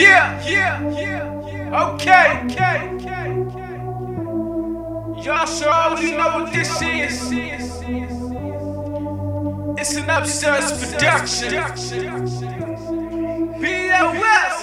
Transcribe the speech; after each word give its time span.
Yeah, 0.00 0.40
yeah, 0.48 0.80
yeah. 0.98 1.84
Okay, 1.92 2.40
okay, 2.46 2.88
okay. 2.96 3.28
Y'all 5.22 5.44
sure 5.44 5.68
already 5.68 6.12
know 6.12 6.40
what 6.40 6.52
this 6.54 6.80
is. 6.80 7.30
It's 9.78 9.94
an 9.96 10.08
absurd 10.08 10.64
production. 10.80 11.52
BoS. 13.60 14.56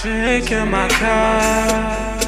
Drink 0.00 0.52
in 0.52 0.70
my 0.70 0.88
cup. 0.88 2.22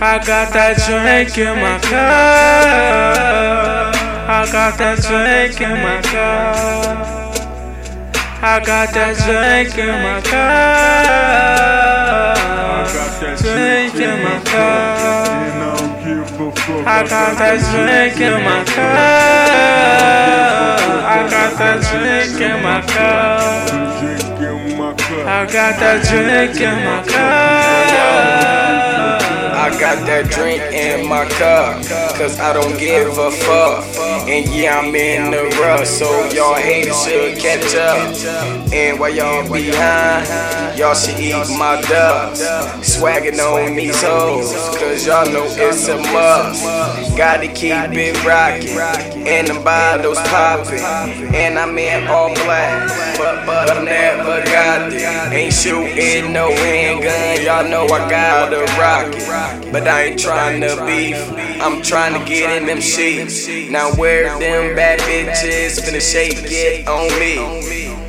I 0.00 0.18
got 0.24 0.52
that 0.52 0.76
drink 0.86 1.36
in 1.36 1.56
my 1.60 1.78
cup. 1.80 3.14
I 4.28 4.46
got 4.52 4.78
that 4.78 4.98
drink 5.02 5.60
in 5.60 5.82
my 5.82 6.00
cup. 6.00 6.83
I 8.46 8.60
got 8.60 8.92
that 8.92 9.16
drink 9.24 9.72
in 9.78 9.88
my 9.88 10.20
cup. 10.20 10.36
Drink 13.40 13.94
in 13.94 14.22
my 14.22 14.36
cup. 14.44 14.84
I 16.86 17.08
got 17.08 17.38
that 17.38 17.58
drink 17.72 18.20
in 18.20 18.44
my 18.44 18.64
cup. 18.64 18.84
I 21.08 21.26
got 21.30 21.56
that 21.56 21.80
drink 21.88 22.38
in 22.42 22.62
my 22.62 22.82
cup. 22.82 23.72
I 25.26 25.46
got 25.50 25.80
that 25.80 26.04
drink 26.04 26.60
in 26.60 26.76
my 26.84 27.00
cup. 27.02 28.63
I 29.64 29.70
got 29.80 30.04
that 30.04 30.30
drink 30.30 30.60
in 30.74 31.08
my 31.08 31.24
cup, 31.24 31.80
cause 32.18 32.38
I 32.38 32.52
don't 32.52 32.78
give 32.78 33.16
a 33.16 33.30
fuck. 33.30 33.82
And 34.28 34.46
yeah, 34.54 34.78
I'm 34.78 34.94
in 34.94 35.30
the 35.30 35.44
rush, 35.56 35.88
so 35.88 36.04
y'all 36.28 36.54
haters 36.54 37.02
should 37.02 37.38
catch 37.38 37.74
up. 37.74 38.12
And 38.74 39.00
while 39.00 39.08
y'all 39.08 39.50
behind, 39.50 40.78
y'all 40.78 40.94
should 40.94 41.18
eat 41.18 41.48
my 41.56 41.80
dust. 41.80 42.42
Swagging 42.84 43.40
on 43.40 43.74
these 43.74 44.02
hoes, 44.02 44.52
cause 44.76 45.06
y'all 45.06 45.32
know 45.32 45.46
it's 45.48 45.88
a 45.88 45.96
must. 45.96 47.16
Gotta 47.16 47.48
keep 47.48 47.72
it 47.96 48.22
rocking, 48.22 48.76
and 49.26 49.48
the 49.48 49.58
bottles 49.64 50.18
popping. 50.28 50.84
And 51.34 51.58
I'm 51.58 51.78
in 51.78 52.06
all 52.06 52.34
black, 52.34 53.13
but, 53.16 53.46
but 53.46 53.70
I 53.70 53.82
never 53.82 54.44
got 54.44 54.92
it. 54.92 55.32
Ain't 55.32 55.52
shooting 55.52 56.32
no 56.32 56.50
handgun, 56.50 57.44
y'all 57.44 57.68
know 57.68 57.84
I 57.86 58.08
got 58.08 58.52
a 58.52 58.64
rocket. 58.78 59.72
But 59.72 59.88
I 59.88 60.04
ain't 60.04 60.20
trying 60.20 60.60
to 60.62 60.84
beef, 60.86 61.16
I'm 61.60 61.82
trying 61.82 62.18
to 62.18 62.24
get 62.28 62.60
in 62.60 62.66
them 62.66 62.80
sheets. 62.80 63.48
Now 63.70 63.92
where 63.94 64.24
them 64.38 64.74
bad 64.76 65.00
bitches 65.00 65.80
finna 65.80 66.00
shake 66.00 66.38
it 66.42 66.86
on 66.88 67.08
me. 67.18 67.64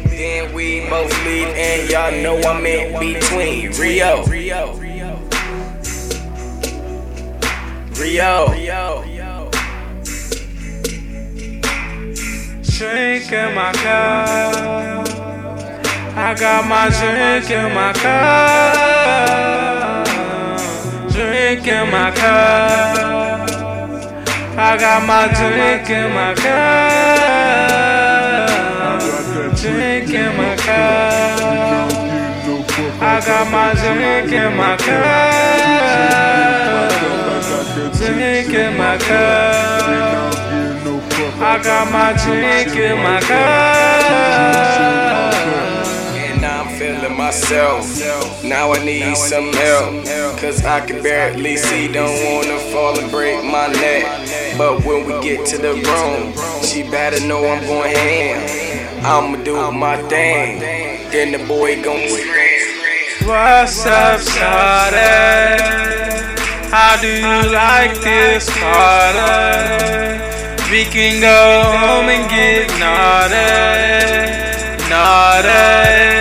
Then 0.09 0.53
we 0.53 0.87
both 0.89 1.11
leave, 1.25 1.47
and 1.47 1.89
y'all 1.89 2.11
know 2.23 2.39
I'm 2.49 2.65
in 2.65 2.99
between. 2.99 3.71
Rio. 3.73 4.23
Rio. 4.25 4.85
Drink 12.77 13.31
in 13.31 13.55
my 13.55 13.71
cup. 13.71 14.94
I 16.17 16.33
got 16.33 16.66
my 16.66 16.88
drink 16.88 17.52
in 17.52 17.73
my 17.75 17.91
cup. 17.91 18.75
Drink 21.11 21.67
in 21.67 21.91
my 21.91 22.09
cup. 22.11 23.49
I 24.57 24.77
got 24.80 25.05
my 25.05 25.27
drink 25.27 25.89
in 25.89 26.13
my 26.13 26.33
cup. 26.35 26.55
Drink 29.57 30.09
in 30.09 30.38
my 30.38 30.55
cup. 30.55 31.91
I 33.02 33.19
got 33.25 33.52
my 33.52 33.73
drink 33.73 34.31
in 34.31 34.55
my 34.55 34.77
cup. 34.77 34.95
Drink 37.94 38.53
in 38.53 38.77
my 38.77 38.97
cup. 39.00 40.34
I 41.41 41.59
got 41.62 41.91
my 41.91 42.13
drink 42.23 42.73
in 42.78 42.97
my 43.03 43.19
cup. 43.19 44.56
Myself. 47.25 48.44
Now 48.44 48.74
I 48.74 48.86
need 48.86 49.18
some 49.18 49.52
help. 49.52 50.06
Cause 50.40 50.63
I 50.63 50.86
can 50.86 51.02
barely 51.02 51.58
see, 51.58 51.88
don't 51.91 52.18
wanna 52.25 52.59
fall 52.72 53.00
and 53.00 53.09
break 53.09 53.44
my 53.44 53.68
neck. 53.68 54.06
But 54.59 54.86
when 54.86 55.08
we 55.08 55.13
get 55.28 55.46
to 55.47 55.58
the 55.58 55.74
room, 55.74 56.34
she 56.62 56.84
better 56.84 57.19
know 57.25 57.41
I'm 57.47 57.66
going 57.66 57.96
ham. 57.96 58.38
I'ma 59.03 59.44
do 59.44 59.72
my 59.72 59.97
thing. 60.13 60.59
Then 61.12 61.31
the 61.31 61.41
boy 61.47 61.81
gon' 61.84 62.08
scream. 62.09 63.28
What's 63.28 63.86
up, 63.88 64.19
shawty? 64.19 65.66
How 66.75 66.94
do 67.02 67.09
you 67.25 67.38
like 67.52 67.96
this 68.02 68.46
party? 68.59 70.22
We 70.69 70.84
can 70.96 71.22
go 71.22 71.42
home 71.84 72.07
and 72.16 72.25
get 72.30 72.68
naughty, 72.84 73.50
naughty, 74.90 76.14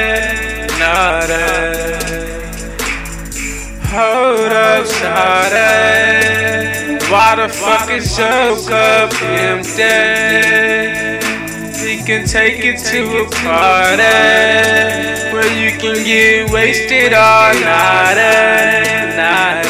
shawty. 5.04 7.00
Why 7.10 7.36
the 7.36 7.48
fuck 7.48 7.90
is 7.90 8.16
your 8.18 8.56
cup 8.68 9.12
empty? 9.22 9.82
We 11.84 12.02
can 12.02 12.26
take 12.26 12.64
it 12.64 12.78
to 12.90 13.00
a 13.22 13.24
party 13.44 14.02
where 15.32 15.52
you 15.52 15.70
can 15.78 16.02
get 16.04 16.50
wasted 16.50 17.12
all 17.12 17.52
night, 17.54 18.14
night. 19.16 19.64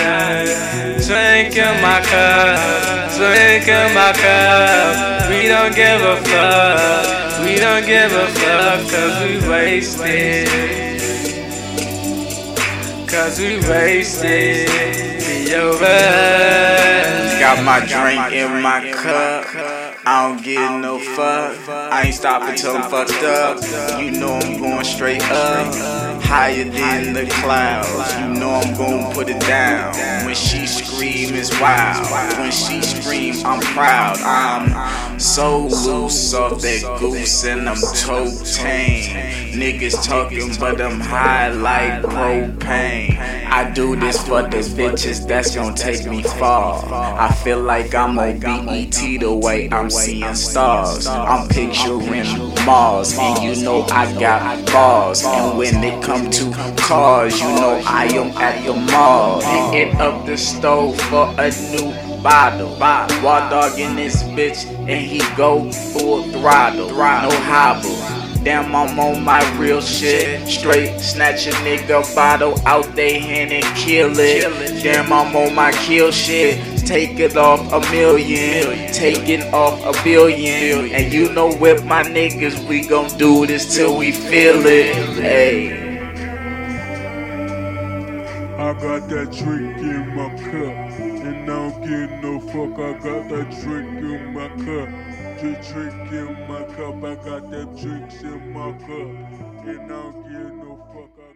Drink 1.06 1.56
in 1.56 1.82
my 1.82 2.00
cup, 2.00 3.10
drink 3.18 3.68
in 3.68 3.94
my 3.94 4.12
cup. 4.12 5.28
We 5.28 5.48
don't 5.48 5.74
give 5.74 6.00
a 6.00 6.16
fuck, 6.22 7.40
we 7.44 7.56
don't 7.56 7.84
give 7.84 8.12
a 8.12 8.26
fuck, 8.28 8.80
cause 8.90 9.16
we 9.24 9.48
wasted. 9.48 10.48
Cause 13.08 13.38
we 13.38 13.58
wasted, 13.68 14.68
Got 17.38 17.62
my 17.64 17.78
drink 17.86 18.32
in 18.32 18.60
my 18.60 18.90
cup. 18.92 19.46
I 20.04 20.28
don't 20.28 20.42
give 20.42 20.70
no 20.80 20.98
fuck. 20.98 21.56
I 21.68 22.02
ain't 22.06 22.14
stopping 22.14 22.56
till 22.56 22.76
I'm 22.76 22.90
fucked 22.90 23.22
up. 23.22 23.62
You 24.00 24.10
know 24.10 24.34
I'm 24.34 24.58
going 24.60 24.84
straight 24.84 25.22
up. 25.30 25.72
Higher 26.24 26.64
than 26.64 27.12
the 27.12 27.26
clouds. 27.30 28.18
You 28.18 28.40
know 28.40 28.50
I'm 28.50 28.76
gonna 28.76 29.14
put 29.14 29.28
it 29.28 29.40
down. 29.42 29.94
When 30.26 30.34
she 30.34 30.66
scream, 30.66 31.36
it's 31.36 31.52
wild. 31.60 32.04
When 32.38 32.50
she 32.50 32.82
scream, 32.82 33.36
I'm 33.46 33.60
proud. 33.60 34.18
I'm 34.22 35.20
so 35.20 35.68
loose 35.68 36.34
off 36.34 36.60
that 36.62 36.98
goose 36.98 37.44
and 37.44 37.68
I'm 37.68 37.76
toe 37.76 38.28
tame. 38.56 39.54
Niggas 39.54 40.04
talking, 40.04 40.50
but 40.58 40.80
I'm 40.80 40.98
high 40.98 41.50
like 41.50 42.02
propane. 42.02 43.33
I 43.54 43.70
do 43.70 43.94
this 43.94 44.18
for 44.26 44.42
the 44.42 44.58
bitches 44.74 45.28
that's 45.28 45.54
gonna 45.54 45.76
take 45.76 46.06
me 46.06 46.24
far. 46.24 46.84
I 46.92 47.32
feel 47.32 47.60
like 47.60 47.94
I'm 47.94 48.18
on 48.18 48.40
BET 48.40 48.90
the 49.20 49.32
way 49.32 49.68
I'm 49.70 49.90
seeing 49.90 50.34
stars. 50.34 51.06
I'm 51.06 51.46
picturing 51.48 52.26
Mars, 52.66 53.16
and 53.16 53.44
you 53.44 53.64
know 53.64 53.82
I 53.92 54.12
got 54.18 54.66
bars. 54.72 55.22
And 55.24 55.56
when 55.56 55.84
it 55.84 56.02
come 56.02 56.28
to 56.30 56.74
cars, 56.76 57.40
you 57.40 57.46
know 57.46 57.80
I 57.86 58.06
am 58.06 58.36
at 58.38 58.64
your 58.64 58.76
mall. 58.76 59.40
Hitting 59.70 60.00
up 60.00 60.26
the 60.26 60.36
stove 60.36 61.00
for 61.02 61.32
a 61.38 61.48
new 61.70 61.94
bottle. 62.24 62.76
Wild 62.80 63.50
dog 63.50 63.78
in 63.78 63.94
this 63.94 64.24
bitch, 64.24 64.66
and 64.88 65.06
he 65.06 65.20
go 65.36 65.70
full 65.70 66.24
throttle. 66.24 66.88
No 66.88 67.30
hobble. 67.30 68.13
Damn, 68.44 68.76
I'm 68.76 69.00
on 69.00 69.24
my 69.24 69.40
real 69.58 69.80
shit. 69.80 70.46
Straight 70.46 71.00
snatch 71.00 71.46
a 71.46 71.50
nigga 71.64 72.14
bottle 72.14 72.54
out 72.66 72.94
they 72.94 73.18
hand 73.18 73.52
and 73.52 73.64
kill 73.74 74.12
it. 74.18 74.42
Damn, 74.82 75.10
I'm 75.10 75.34
on 75.34 75.54
my 75.54 75.72
kill 75.72 76.10
shit. 76.10 76.60
Take 76.86 77.18
it 77.18 77.38
off 77.38 77.72
a 77.72 77.80
million, 77.90 78.92
taking 78.92 79.42
off 79.54 79.82
a 79.82 80.04
billion. 80.04 80.90
And 80.92 81.10
you 81.10 81.32
know, 81.32 81.56
with 81.56 81.86
my 81.86 82.02
niggas, 82.02 82.62
we 82.68 82.86
gon' 82.86 83.16
do 83.16 83.46
this 83.46 83.74
till 83.74 83.96
we 83.96 84.12
feel 84.12 84.66
it. 84.66 84.94
Hey. 85.18 85.84
I 88.58 88.72
got 88.74 89.08
that 89.08 89.32
drink 89.32 89.78
in 89.78 90.14
my 90.14 90.28
cup, 90.28 91.00
and 91.00 91.42
I 91.42 91.46
don't 91.46 91.80
give 91.82 92.10
no 92.22 92.40
fuck. 92.40 92.78
I 92.78 92.92
got 92.92 93.28
that 93.30 93.50
drink 93.62 93.98
in 94.00 94.32
my 94.34 94.48
cup, 94.48 94.88
just 95.40 95.72
drinking 95.72 96.48
my 96.48 96.62
cup, 96.76 97.02
I 97.02 97.14
got 97.16 97.50
them 97.50 97.76
drinks 97.76 98.22
in 98.22 98.52
my 98.52 98.72
cup, 98.72 98.90
and 98.90 99.68
I 99.68 99.88
don't 99.88 100.22
give 100.22 100.54
no 100.54 100.86
fuck. 100.94 101.33